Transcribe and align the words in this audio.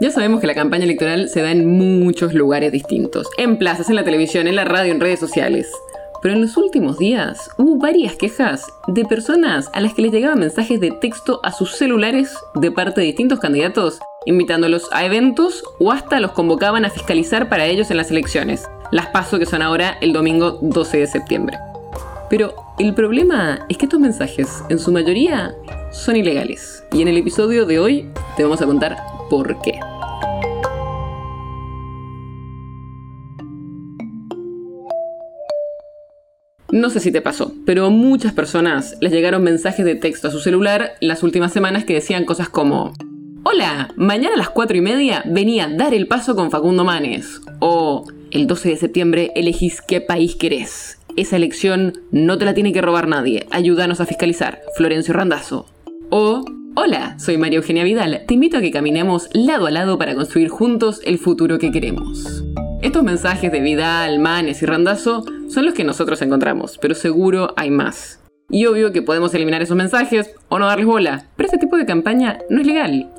Ya 0.00 0.10
sabemos 0.10 0.40
que 0.40 0.46
la 0.46 0.54
campaña 0.54 0.84
electoral 0.84 1.28
se 1.28 1.42
da 1.42 1.50
en 1.50 1.66
muchos 1.66 2.32
lugares 2.32 2.72
distintos, 2.72 3.28
en 3.36 3.58
plazas, 3.58 3.90
en 3.90 3.96
la 3.96 4.02
televisión, 4.02 4.48
en 4.48 4.56
la 4.56 4.64
radio, 4.64 4.92
en 4.92 5.00
redes 5.00 5.20
sociales. 5.20 5.70
Pero 6.22 6.32
en 6.32 6.40
los 6.40 6.56
últimos 6.56 6.96
días 6.98 7.50
hubo 7.58 7.76
varias 7.76 8.16
quejas 8.16 8.64
de 8.88 9.04
personas 9.04 9.68
a 9.74 9.80
las 9.82 9.92
que 9.92 10.00
les 10.00 10.10
llegaban 10.10 10.38
mensajes 10.38 10.80
de 10.80 10.90
texto 10.90 11.40
a 11.44 11.52
sus 11.52 11.76
celulares 11.76 12.34
de 12.54 12.72
parte 12.72 13.02
de 13.02 13.08
distintos 13.08 13.40
candidatos, 13.40 13.98
invitándolos 14.24 14.88
a 14.90 15.04
eventos 15.04 15.62
o 15.78 15.92
hasta 15.92 16.18
los 16.18 16.32
convocaban 16.32 16.86
a 16.86 16.90
fiscalizar 16.90 17.50
para 17.50 17.66
ellos 17.66 17.90
en 17.90 17.98
las 17.98 18.10
elecciones. 18.10 18.64
Las 18.92 19.08
paso 19.08 19.38
que 19.38 19.44
son 19.44 19.60
ahora 19.60 19.98
el 20.00 20.14
domingo 20.14 20.58
12 20.62 20.96
de 20.96 21.06
septiembre. 21.08 21.58
Pero 22.30 22.54
el 22.78 22.94
problema 22.94 23.66
es 23.68 23.76
que 23.76 23.84
estos 23.84 24.00
mensajes, 24.00 24.62
en 24.70 24.78
su 24.78 24.92
mayoría, 24.92 25.54
son 25.92 26.16
ilegales. 26.16 26.84
Y 26.90 27.02
en 27.02 27.08
el 27.08 27.18
episodio 27.18 27.66
de 27.66 27.78
hoy 27.78 28.08
te 28.38 28.44
vamos 28.44 28.62
a 28.62 28.66
contar 28.66 28.96
por 29.28 29.60
qué. 29.62 29.69
No 36.72 36.88
sé 36.88 37.00
si 37.00 37.10
te 37.10 37.20
pasó, 37.20 37.52
pero 37.64 37.90
muchas 37.90 38.32
personas 38.32 38.96
les 39.00 39.10
llegaron 39.10 39.42
mensajes 39.42 39.84
de 39.84 39.96
texto 39.96 40.28
a 40.28 40.30
su 40.30 40.38
celular 40.38 40.92
las 41.00 41.24
últimas 41.24 41.52
semanas 41.52 41.84
que 41.84 41.94
decían 41.94 42.24
cosas 42.24 42.48
como 42.48 42.92
Hola, 43.42 43.92
mañana 43.96 44.34
a 44.34 44.38
las 44.38 44.50
4 44.50 44.76
y 44.76 44.80
media 44.80 45.24
venía 45.26 45.64
a 45.64 45.68
dar 45.68 45.94
el 45.94 46.06
paso 46.06 46.36
con 46.36 46.50
Facundo 46.50 46.84
Manes. 46.84 47.40
O 47.58 48.06
el 48.30 48.46
12 48.46 48.68
de 48.68 48.76
septiembre 48.76 49.32
elegís 49.34 49.80
qué 49.80 50.00
país 50.00 50.36
querés. 50.36 50.98
Esa 51.16 51.36
elección 51.36 51.94
no 52.12 52.38
te 52.38 52.44
la 52.44 52.54
tiene 52.54 52.72
que 52.72 52.82
robar 52.82 53.08
nadie. 53.08 53.46
Ayúdanos 53.50 54.00
a 54.00 54.06
fiscalizar. 54.06 54.60
Florencio 54.76 55.12
Randazzo. 55.14 55.66
O 56.10 56.44
Hola, 56.76 57.18
soy 57.18 57.36
María 57.36 57.56
Eugenia 57.56 57.82
Vidal. 57.82 58.22
Te 58.28 58.34
invito 58.34 58.58
a 58.58 58.60
que 58.60 58.70
caminemos 58.70 59.28
lado 59.32 59.66
a 59.66 59.72
lado 59.72 59.98
para 59.98 60.14
construir 60.14 60.48
juntos 60.48 61.00
el 61.04 61.18
futuro 61.18 61.58
que 61.58 61.72
queremos. 61.72 62.44
Estos 62.82 63.02
mensajes 63.04 63.52
de 63.52 63.60
Vidal, 63.60 64.20
Manes 64.20 64.62
y 64.62 64.66
Randazo 64.66 65.26
son 65.50 65.66
los 65.66 65.74
que 65.74 65.84
nosotros 65.84 66.22
encontramos, 66.22 66.78
pero 66.78 66.94
seguro 66.94 67.52
hay 67.58 67.70
más. 67.70 68.20
Y 68.48 68.64
obvio 68.64 68.90
que 68.90 69.02
podemos 69.02 69.34
eliminar 69.34 69.60
esos 69.60 69.76
mensajes 69.76 70.34
o 70.48 70.58
no 70.58 70.66
darles 70.66 70.86
bola, 70.86 71.26
pero 71.36 71.46
este 71.46 71.58
tipo 71.58 71.76
de 71.76 71.84
campaña 71.84 72.38
no 72.48 72.62
es 72.62 72.66
legal. 72.66 73.10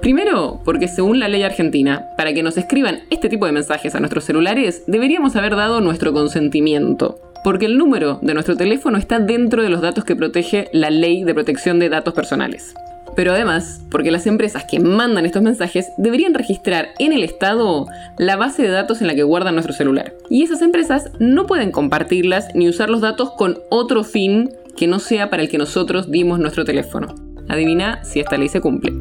Primero, 0.00 0.60
porque 0.64 0.88
según 0.88 1.20
la 1.20 1.28
ley 1.28 1.44
argentina, 1.44 2.08
para 2.16 2.34
que 2.34 2.42
nos 2.42 2.58
escriban 2.58 3.02
este 3.10 3.28
tipo 3.28 3.46
de 3.46 3.52
mensajes 3.52 3.94
a 3.94 4.00
nuestros 4.00 4.24
celulares, 4.24 4.82
deberíamos 4.88 5.36
haber 5.36 5.54
dado 5.54 5.80
nuestro 5.80 6.12
consentimiento. 6.12 7.20
Porque 7.44 7.66
el 7.66 7.78
número 7.78 8.18
de 8.22 8.34
nuestro 8.34 8.56
teléfono 8.56 8.98
está 8.98 9.20
dentro 9.20 9.62
de 9.62 9.68
los 9.68 9.82
datos 9.82 10.04
que 10.04 10.16
protege 10.16 10.68
la 10.72 10.90
ley 10.90 11.22
de 11.22 11.32
protección 11.32 11.78
de 11.78 11.90
datos 11.90 12.12
personales. 12.12 12.74
Pero 13.16 13.32
además, 13.32 13.82
porque 13.90 14.10
las 14.10 14.26
empresas 14.26 14.64
que 14.70 14.78
mandan 14.78 15.24
estos 15.24 15.42
mensajes 15.42 15.88
deberían 15.96 16.34
registrar 16.34 16.90
en 16.98 17.12
el 17.12 17.24
Estado 17.24 17.86
la 18.18 18.36
base 18.36 18.62
de 18.62 18.68
datos 18.68 19.00
en 19.00 19.06
la 19.06 19.14
que 19.14 19.22
guardan 19.22 19.54
nuestro 19.54 19.74
celular. 19.74 20.14
Y 20.28 20.42
esas 20.42 20.60
empresas 20.62 21.10
no 21.18 21.46
pueden 21.46 21.72
compartirlas 21.72 22.54
ni 22.54 22.68
usar 22.68 22.90
los 22.90 23.00
datos 23.00 23.32
con 23.32 23.58
otro 23.70 24.04
fin 24.04 24.50
que 24.76 24.86
no 24.86 24.98
sea 24.98 25.30
para 25.30 25.42
el 25.42 25.48
que 25.48 25.58
nosotros 25.58 26.10
dimos 26.10 26.38
nuestro 26.38 26.64
teléfono. 26.64 27.14
Adivina 27.48 28.04
si 28.04 28.20
esta 28.20 28.36
ley 28.36 28.48
se 28.48 28.60
cumple. 28.60 28.92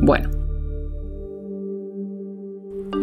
Bueno, 0.00 0.30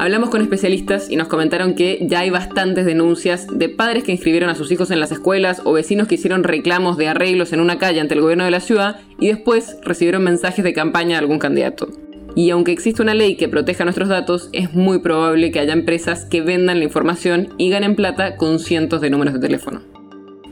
Hablamos 0.05 0.29
con 0.29 0.43
especialistas 0.43 1.09
y 1.09 1.15
nos 1.15 1.29
comentaron 1.29 1.73
que 1.73 1.97
ya 1.99 2.19
hay 2.19 2.29
bastantes 2.29 2.85
denuncias 2.85 3.47
de 3.51 3.69
padres 3.69 4.03
que 4.03 4.11
inscribieron 4.11 4.51
a 4.51 4.55
sus 4.55 4.71
hijos 4.71 4.91
en 4.91 4.99
las 4.99 5.11
escuelas 5.11 5.63
o 5.65 5.73
vecinos 5.73 6.07
que 6.07 6.13
hicieron 6.13 6.43
reclamos 6.43 6.95
de 6.97 7.07
arreglos 7.07 7.53
en 7.53 7.59
una 7.59 7.79
calle 7.79 8.01
ante 8.01 8.13
el 8.13 8.21
gobierno 8.21 8.45
de 8.45 8.51
la 8.51 8.59
ciudad 8.59 8.99
y 9.19 9.29
después 9.29 9.77
recibieron 9.81 10.23
mensajes 10.23 10.63
de 10.63 10.73
campaña 10.73 11.15
de 11.15 11.21
algún 11.21 11.39
candidato. 11.39 11.89
Y 12.35 12.51
aunque 12.51 12.71
existe 12.71 13.01
una 13.01 13.15
ley 13.15 13.35
que 13.35 13.49
proteja 13.49 13.83
nuestros 13.83 14.07
datos, 14.07 14.49
es 14.53 14.75
muy 14.75 14.99
probable 14.99 15.49
que 15.49 15.59
haya 15.59 15.73
empresas 15.73 16.25
que 16.25 16.41
vendan 16.41 16.77
la 16.77 16.85
información 16.85 17.49
y 17.57 17.71
ganen 17.71 17.95
plata 17.95 18.37
con 18.37 18.59
cientos 18.59 19.01
de 19.01 19.09
números 19.09 19.33
de 19.33 19.39
teléfono. 19.39 19.81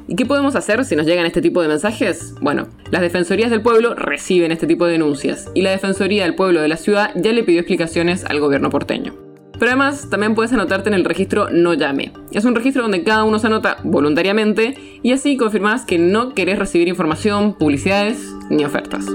¿Y 0.08 0.16
qué 0.16 0.26
podemos 0.26 0.56
hacer 0.56 0.84
si 0.84 0.96
nos 0.96 1.06
llegan 1.06 1.28
este 1.28 1.44
tipo 1.44 1.62
de 1.62 1.68
mensajes? 1.68 2.34
Bueno, 2.42 2.70
las 2.90 3.04
Defensorías 3.04 3.52
del 3.52 3.62
Pueblo 3.62 3.94
reciben 3.94 4.52
este 4.52 4.66
tipo 4.66 4.88
de 4.88 4.94
denuncias 4.94 5.52
y 5.54 5.62
la 5.62 5.70
Defensoría 5.70 6.24
del 6.24 6.34
Pueblo 6.34 6.60
de 6.60 6.70
la 6.70 6.78
ciudad 6.78 7.12
ya 7.14 7.32
le 7.32 7.44
pidió 7.44 7.60
explicaciones 7.60 8.26
al 8.26 8.40
gobierno 8.40 8.72
porteño. 8.72 9.23
Pero 9.60 9.72
además 9.72 10.10
también 10.10 10.36
puedes 10.36 10.52
anotarte 10.54 10.90
en 10.90 10.96
el 10.96 11.06
registro 11.06 11.50
No 11.50 11.74
Llame. 11.74 12.12
Es 12.32 12.46
un 12.46 12.56
registro 12.56 12.84
donde 12.84 13.04
cada 13.04 13.24
uno 13.24 13.40
se 13.40 13.48
anota 13.48 13.78
voluntariamente 13.84 15.00
y 15.02 15.12
así 15.12 15.38
confirmas 15.38 15.86
que 15.86 15.98
no 15.98 16.34
querés 16.34 16.60
recibir 16.60 16.88
información, 16.88 17.54
publicidades 17.54 18.34
ni 18.50 18.66
ofertas. 18.66 19.06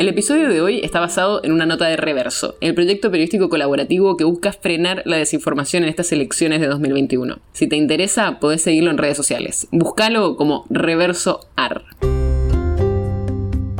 El 0.00 0.08
episodio 0.08 0.48
de 0.48 0.62
hoy 0.62 0.80
está 0.82 0.98
basado 0.98 1.44
en 1.44 1.52
una 1.52 1.66
nota 1.66 1.86
de 1.86 1.98
Reverso, 1.98 2.56
el 2.62 2.74
proyecto 2.74 3.10
periodístico 3.10 3.50
colaborativo 3.50 4.16
que 4.16 4.24
busca 4.24 4.50
frenar 4.50 5.02
la 5.04 5.18
desinformación 5.18 5.82
en 5.82 5.90
estas 5.90 6.10
elecciones 6.12 6.62
de 6.62 6.68
2021. 6.68 7.38
Si 7.52 7.66
te 7.66 7.76
interesa, 7.76 8.40
podés 8.40 8.62
seguirlo 8.62 8.90
en 8.90 8.96
redes 8.96 9.18
sociales. 9.18 9.68
Búscalo 9.72 10.36
como 10.36 10.64
Reverso 10.70 11.40
AR. 11.54 11.84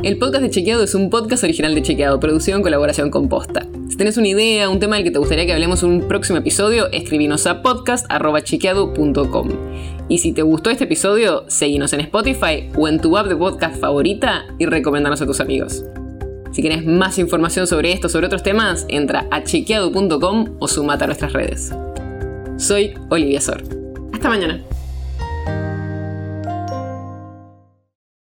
El 0.03 0.19
podcast 0.19 0.43
de 0.43 0.49
Chequeado 0.51 0.83
es 0.83 0.93
un 0.93 1.09
podcast 1.09 1.43
original 1.43 1.73
de 1.73 1.81
Chequeado, 1.81 2.19
producido 2.19 2.57
en 2.57 2.61
colaboración 2.61 3.09
con 3.09 3.27
Posta. 3.27 3.67
Tenés 4.01 4.17
una 4.17 4.29
idea, 4.29 4.67
un 4.67 4.79
tema 4.79 4.95
del 4.95 5.03
que 5.03 5.11
te 5.11 5.19
gustaría 5.19 5.45
que 5.45 5.53
hablemos 5.53 5.83
en 5.83 5.89
un 5.89 6.07
próximo 6.07 6.39
episodio, 6.39 6.91
escribinos 6.91 7.45
a 7.45 7.61
podcast.chequeado.com. 7.61 9.49
Y 10.09 10.17
si 10.17 10.33
te 10.33 10.41
gustó 10.41 10.71
este 10.71 10.85
episodio, 10.85 11.45
seguinos 11.47 11.93
en 11.93 11.99
Spotify 11.99 12.67
o 12.75 12.87
en 12.87 12.99
tu 12.99 13.15
app 13.15 13.27
de 13.27 13.35
podcast 13.35 13.79
favorita 13.79 14.45
y 14.57 14.65
recomendanos 14.65 15.21
a 15.21 15.27
tus 15.27 15.39
amigos. 15.39 15.85
Si 16.51 16.63
quieres 16.63 16.83
más 16.83 17.19
información 17.19 17.67
sobre 17.67 17.91
esto 17.91 18.07
o 18.07 18.09
sobre 18.09 18.25
otros 18.25 18.41
temas, 18.41 18.87
entra 18.89 19.27
a 19.29 19.43
chequeado.com 19.43 20.55
o 20.57 20.67
sumate 20.67 21.03
a 21.03 21.07
nuestras 21.07 21.33
redes. 21.33 21.71
Soy 22.57 22.95
Olivia 23.09 23.39
Sor. 23.39 23.61
Hasta 24.13 24.29
mañana. 24.29 24.63